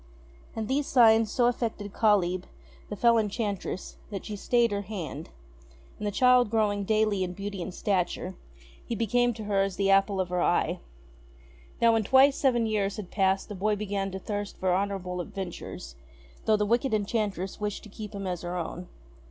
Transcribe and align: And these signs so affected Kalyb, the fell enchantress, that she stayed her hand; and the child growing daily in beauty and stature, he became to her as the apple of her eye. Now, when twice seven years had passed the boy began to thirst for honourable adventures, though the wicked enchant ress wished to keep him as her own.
And 0.55 0.67
these 0.67 0.87
signs 0.87 1.31
so 1.31 1.45
affected 1.45 1.93
Kalyb, 1.93 2.45
the 2.89 2.95
fell 2.95 3.19
enchantress, 3.19 3.97
that 4.09 4.25
she 4.25 4.35
stayed 4.35 4.71
her 4.71 4.81
hand; 4.81 5.29
and 5.99 6.07
the 6.07 6.11
child 6.11 6.49
growing 6.49 6.85
daily 6.85 7.23
in 7.23 7.33
beauty 7.33 7.61
and 7.61 7.71
stature, 7.71 8.33
he 8.83 8.95
became 8.95 9.31
to 9.35 9.43
her 9.43 9.61
as 9.61 9.75
the 9.75 9.91
apple 9.91 10.19
of 10.19 10.29
her 10.29 10.41
eye. 10.41 10.79
Now, 11.79 11.93
when 11.93 12.03
twice 12.03 12.35
seven 12.35 12.65
years 12.65 12.95
had 12.97 13.11
passed 13.11 13.47
the 13.47 13.53
boy 13.53 13.75
began 13.75 14.09
to 14.09 14.17
thirst 14.17 14.57
for 14.57 14.73
honourable 14.73 15.21
adventures, 15.21 15.95
though 16.45 16.57
the 16.57 16.65
wicked 16.65 16.95
enchant 16.95 17.37
ress 17.37 17.59
wished 17.59 17.83
to 17.83 17.89
keep 17.89 18.15
him 18.15 18.25
as 18.25 18.41
her 18.41 18.57
own. 18.57 18.87